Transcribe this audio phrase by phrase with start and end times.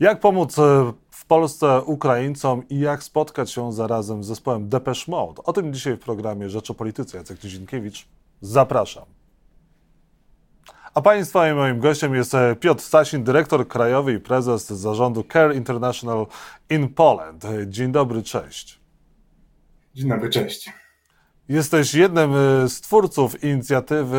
[0.00, 5.42] Jak pomóc e, w Polsce Ukraińcom i jak spotkać się zarazem z zespołem Depeche Mode?
[5.42, 7.18] O tym dzisiaj w programie Rzecz o Polityce.
[7.18, 8.08] Jacek Nizinkiewicz,
[8.40, 9.04] zapraszam.
[10.94, 15.56] A Państwa i moim gościem jest e, Piotr Stasin, dyrektor krajowy i prezes zarządu Care
[15.56, 16.26] International
[16.70, 17.44] in Poland.
[17.66, 18.80] Dzień dobry, cześć.
[19.94, 20.72] Dzień dobry, cześć.
[21.48, 24.18] Jesteś jednym e, z twórców inicjatywy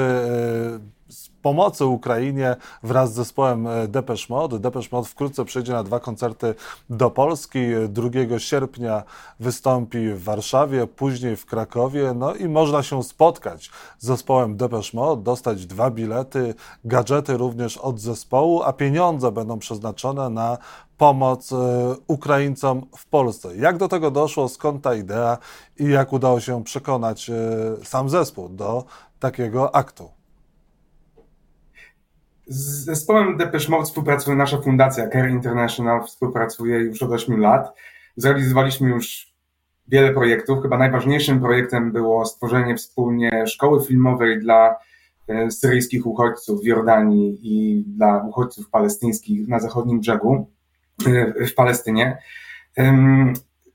[1.41, 4.59] pomocy Ukrainie wraz z zespołem e, Depeche Mode.
[4.59, 6.55] Depeche Mode wkrótce przyjdzie na dwa koncerty
[6.89, 7.59] do Polski.
[7.90, 9.04] 2 sierpnia
[9.40, 12.13] wystąpi w Warszawie, później w Krakowie.
[12.16, 17.99] No i można się spotkać z zespołem Depeche Mode, dostać dwa bilety, gadżety również od
[17.99, 20.57] zespołu, a pieniądze będą przeznaczone na
[20.98, 21.55] pomoc e,
[22.07, 23.55] Ukraińcom w Polsce.
[23.55, 25.38] Jak do tego doszło, skąd ta idea
[25.80, 27.34] i jak udało się przekonać e,
[27.84, 28.84] sam zespół do
[29.20, 30.19] takiego aktu?
[32.49, 37.73] Z zespołem Depeche Mode współpracuje nasza fundacja Care International, współpracuje już od 8 lat.
[38.16, 39.34] Zrealizowaliśmy już
[39.87, 40.62] wiele projektów.
[40.62, 44.76] Chyba najważniejszym projektem było stworzenie wspólnie szkoły filmowej dla
[45.27, 50.48] e, syryjskich uchodźców w Jordanii i dla uchodźców palestyńskich na zachodnim brzegu
[51.07, 52.18] e, w Palestynie.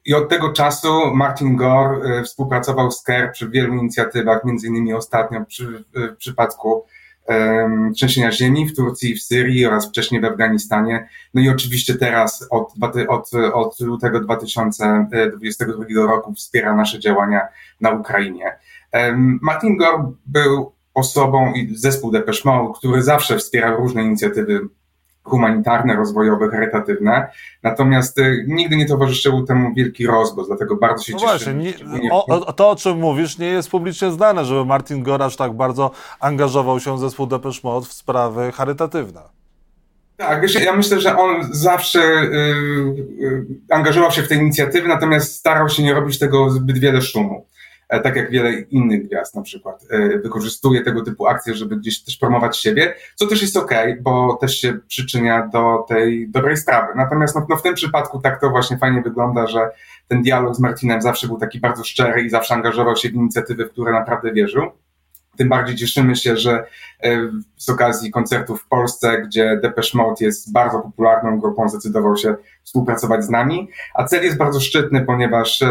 [0.05, 4.95] I od tego czasu Martin Gore e, współpracował z CARE przy wielu inicjatywach, między innymi
[4.95, 6.85] ostatnio przy, w przypadku
[7.95, 11.09] trzęsienia ziemi w Turcji w Syrii oraz wcześniej w Afganistanie.
[11.35, 12.73] No i oczywiście teraz od,
[13.09, 17.41] od, od lutego 2022 roku wspiera nasze działania
[17.81, 18.59] na Ukrainie.
[19.41, 24.61] Martin Gore był osobą i zespół Depeche Mode, który zawsze wspierał różne inicjatywy
[25.25, 27.29] humanitarne, rozwojowe, charytatywne.
[27.63, 31.31] Natomiast y, nigdy nie towarzyszył temu wielki rozgłos, dlatego bardzo się no cieszę.
[31.31, 35.53] Właśnie, nie, o, to, o czym mówisz, nie jest publicznie znane, żeby Martin Gorasz tak
[35.53, 39.21] bardzo angażował się w zespół Depeche Mode w sprawy charytatywne.
[40.17, 42.37] Tak, wiesz, ja myślę, że on zawsze y,
[43.23, 47.47] y, angażował się w te inicjatywy, natomiast starał się nie robić tego zbyt wiele szumu.
[47.89, 52.05] E, tak jak wiele innych gwiazd na przykład, e, wykorzystuje tego typu akcje, żeby gdzieś
[52.05, 56.93] też promować siebie, co też jest okay, bo też się przyczynia do tej dobrej sprawy.
[56.97, 59.71] Natomiast no, no w tym przypadku tak to właśnie fajnie wygląda, że
[60.09, 63.67] ten dialog z Martinem zawsze był taki bardzo szczery i zawsze angażował się w inicjatywy,
[63.67, 64.71] w które naprawdę wierzył.
[65.37, 66.67] Tym bardziej cieszymy się, że
[67.03, 72.35] e, z okazji koncertów w Polsce, gdzie Depeche Mode jest bardzo popularną grupą, zdecydował się
[72.63, 73.69] współpracować z nami.
[73.95, 75.63] A cel jest bardzo szczytny, ponieważ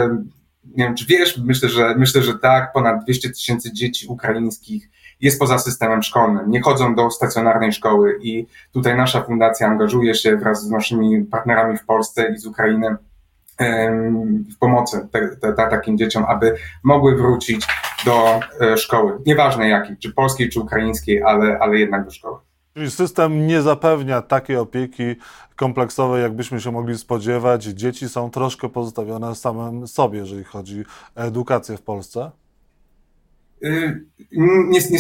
[0.66, 4.90] nie wiem, czy wiesz, myślę, że myślę, że tak, ponad 200 tysięcy dzieci ukraińskich
[5.22, 10.38] jest poza systemem szkolnym, nie chodzą do stacjonarnej szkoły i tutaj nasza fundacja angażuje się
[10.38, 12.96] wraz z naszymi partnerami w Polsce i z Ukrainy
[14.54, 17.68] w pomocy te, te, te, takim dzieciom, aby mogły wrócić
[18.06, 19.20] do e, szkoły.
[19.26, 22.38] Nieważne jakiej, czy polskiej, czy ukraińskiej, ale, ale jednak do szkoły.
[22.74, 25.04] Czyli system nie zapewnia takiej opieki
[25.56, 27.64] kompleksowej, jakbyśmy się mogli spodziewać.
[27.64, 30.84] Dzieci są troszkę pozostawione samym sobie, jeżeli chodzi
[31.16, 32.32] o edukację w Polsce?
[33.64, 34.06] Y,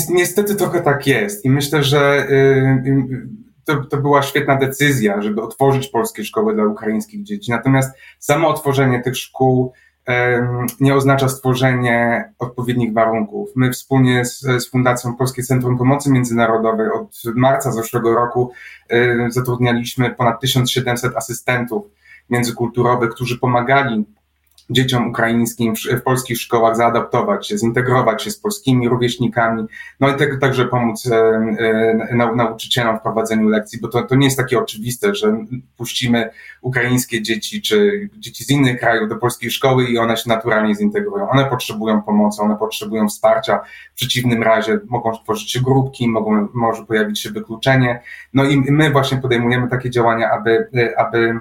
[0.09, 2.33] niestety trochę tak jest i myślę, że y,
[2.89, 3.27] y,
[3.65, 7.51] to, to była świetna decyzja, żeby otworzyć polskie szkoły dla ukraińskich dzieci.
[7.51, 9.73] Natomiast samo otworzenie tych szkół
[10.79, 13.49] nie oznacza stworzenie odpowiednich warunków.
[13.55, 18.51] My wspólnie z, z Fundacją Polskie Centrum Pomocy Międzynarodowej od marca zeszłego roku
[19.29, 21.85] zatrudnialiśmy ponad 1700 asystentów
[22.29, 24.05] międzykulturowych, którzy pomagali
[24.69, 29.65] dzieciom ukraińskim w, polskich szkołach zaadaptować się, zintegrować się z polskimi rówieśnikami,
[29.99, 31.15] no i tak, także pomóc e,
[31.59, 35.45] e, na, nauczycielom w prowadzeniu lekcji, bo to, to nie jest takie oczywiste, że
[35.77, 36.29] puścimy
[36.61, 41.29] ukraińskie dzieci czy dzieci z innych krajów do polskiej szkoły i one się naturalnie zintegrują.
[41.29, 43.59] One potrzebują pomocy, one potrzebują wsparcia,
[43.93, 48.01] w przeciwnym razie mogą tworzyć się grupki, mogą, może pojawić się wykluczenie,
[48.33, 51.39] no i my właśnie podejmujemy takie działania, aby, aby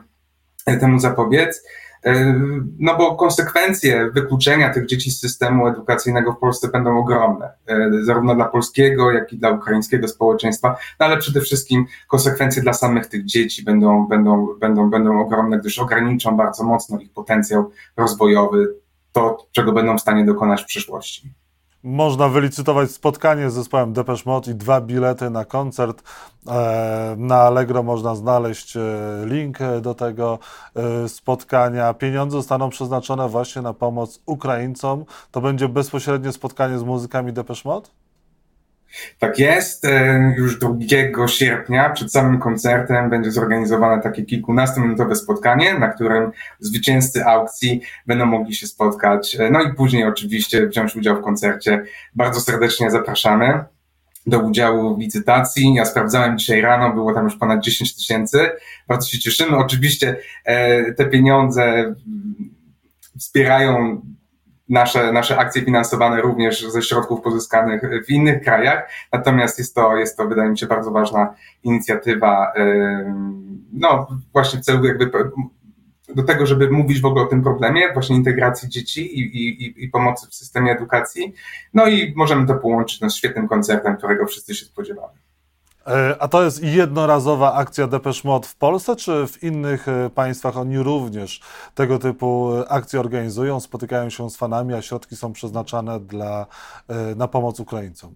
[0.81, 1.63] temu zapobiec.
[2.05, 2.41] E,
[2.79, 8.35] no bo konsekwencje wykluczenia tych dzieci z systemu edukacyjnego w Polsce będą ogromne, e, zarówno
[8.35, 13.25] dla polskiego, jak i dla ukraińskiego społeczeństwa, no ale przede wszystkim konsekwencje dla samych tych
[13.25, 18.75] dzieci będą, będą, będą, będą ogromne, gdyż ograniczą bardzo mocno ich potencjał rozwojowy,
[19.13, 21.42] to, czego będą w stanie dokonać w przyszłości
[21.85, 26.03] można wylicytować spotkanie z zespołem Depeche Mode i dwa bilety na koncert.
[26.49, 28.81] E, na Allegro można znaleźć e,
[29.25, 30.39] link do tego
[30.75, 31.95] e, spotkania.
[31.95, 35.05] Pieniądze zostaną przeznaczone właśnie na pomoc Ukraińcom.
[35.31, 38.02] To będzie bezpośrednie spotkanie z muzykami Depeche Mode?
[39.19, 39.85] Tak jest.
[39.85, 46.31] E, już 2 sierpnia przed samym koncertem będzie zorganizowane takie kilkunastominutowe spotkanie, na którym
[46.61, 49.37] zwycięzcy aukcji będą mogli się spotkać.
[49.41, 51.85] E, no i później oczywiście wziąć udział w koncercie.
[52.15, 53.65] Bardzo serdecznie zapraszamy.
[54.27, 55.75] do udziału w licytacji.
[55.75, 58.51] Ja sprawdzałem dzisiaj rano, było tam już ponad 10 tysięcy.
[58.89, 59.57] Bardzo się cieszymy.
[59.57, 61.95] Oczywiście e, te pieniądze
[63.19, 64.03] wspierają
[64.73, 68.91] nasze, nasze akcje finansowane również ze środków pozyskanych w innych krajach.
[69.13, 72.53] Natomiast jest to, jest to, wydaje mi się, bardzo ważna inicjatywa,
[73.73, 75.11] no właśnie w celu jakby
[76.15, 79.89] do tego, żeby mówić w ogóle o tym problemie, właśnie integracji dzieci i, i, i
[79.89, 81.35] pomocy w systemie edukacji.
[81.75, 85.22] No i możemy to połączyć no, z świetnym koncertem, którego wszyscy się spodziewamy.
[85.87, 90.57] E, a to jest jednorazowa akcja Depeche Mode w Polsce, czy w innych e, państwach
[90.57, 91.41] oni również
[91.75, 96.47] tego typu e, akcje organizują, spotykają się z fanami, a środki są przeznaczane dla,
[97.17, 98.15] na pomoc Ukraińcom?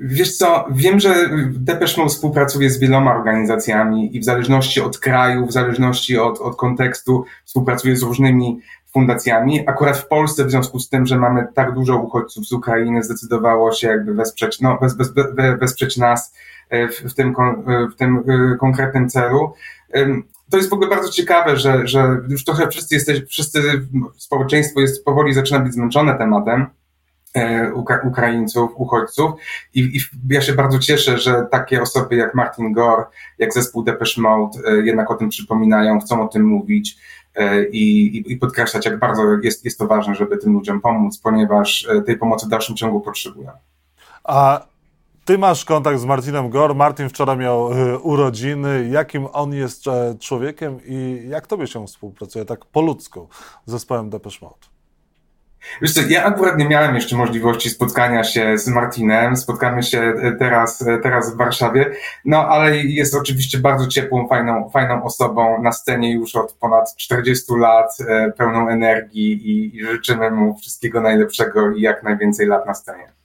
[0.00, 1.14] Wiesz co, wiem, że
[1.52, 6.56] Depeche Mode współpracuje z wieloma organizacjami i w zależności od kraju, w zależności od, od
[6.56, 8.60] kontekstu współpracuje z różnymi
[8.92, 9.68] fundacjami.
[9.68, 13.72] Akurat w Polsce w związku z tym, że mamy tak dużo uchodźców z Ukrainy, zdecydowało
[13.72, 15.12] się jakby wesprzeć, no, wes, wes,
[15.60, 16.34] wesprzeć nas
[16.70, 17.34] e, w, w, tym,
[17.92, 19.52] w tym e, konkretnym celu.
[20.50, 23.62] To jest w ogóle bardzo ciekawe, że, że już trochę wszyscy jesteśmy, wszyscy
[24.16, 26.66] społeczeństwo jest powoli zaczyna być zmęczone tematem.
[27.34, 27.72] E,
[28.04, 29.32] Ukraińców, uchodźców
[29.74, 30.00] I, I,
[30.30, 33.04] ja się bardzo cieszę, że takie osoby jak Martin Gore,
[33.38, 36.98] jak zespół Depeche Mode jednak o tym przypominają, chcą o tym mówić.
[37.38, 41.88] E, i, i podkreślać, jak bardzo jest, jest to ważne, żeby tym ludziom pomóc, ponieważ
[41.90, 43.50] e, tej pomocy w dalszym ciągu potrzebują.
[44.24, 44.66] A
[45.24, 46.74] ty masz kontakt z Martinem Gor.
[46.74, 48.88] Martin wczoraj miał e, urodziny.
[48.92, 49.84] Jakim on jest
[50.20, 53.28] człowiekiem i jak tobie się współpracuje tak po ludzku
[53.66, 54.77] z zespołem Depeche Mode?
[55.82, 59.36] Wiesz co, ja akurat nie miałem jeszcze możliwości spotkania się z Martinem.
[59.36, 61.90] Spotkamy się e, teraz, e, teraz w Warszawie.
[62.24, 67.54] No, ale jest oczywiście bardzo ciepłą, fajną, fajną osobą na scenie już od ponad 40
[67.54, 72.74] lat, e, pełną energii i, i życzymy mu wszystkiego najlepszego i jak najwięcej lat na
[72.74, 73.17] scenie.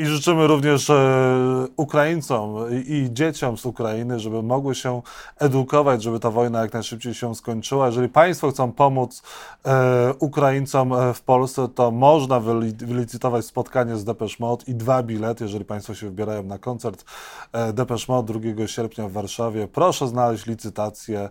[0.00, 2.56] I życzymy również e, Ukraińcom
[2.86, 5.02] i dzieciom z Ukrainy, żeby mogły się
[5.38, 7.86] edukować, żeby ta wojna jak najszybciej się skończyła.
[7.86, 9.22] Jeżeli Państwo chcą pomóc
[9.66, 12.40] e, Ukraińcom e, w Polsce, to można
[12.78, 17.04] wylicytować spotkanie z Depeche Mode i dwa bilety, jeżeli Państwo się wybierają na koncert
[17.72, 19.68] Depeche Mode 2 sierpnia w Warszawie.
[19.68, 21.28] Proszę znaleźć licytację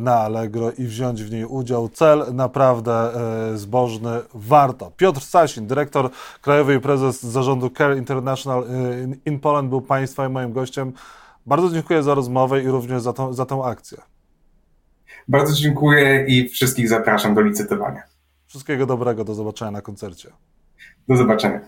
[0.00, 1.88] na Allegro i wziąć w niej udział.
[1.88, 3.12] Cel naprawdę
[3.54, 4.92] zbożny, warto.
[4.96, 6.10] Piotr Sasin, dyrektor
[6.42, 10.92] krajowy i prezes zarządu Care International y, in Poland był Państwa i moim gościem.
[11.46, 13.98] Bardzo dziękuję za rozmowę i również za, tą, za tę akcję.
[15.28, 18.02] Bardzo dziękuję i wszystkich zapraszam do licytowania.
[18.46, 20.30] Wszystkiego dobrego, do zobaczenia na koncercie.
[21.08, 21.60] Do zobaczenia.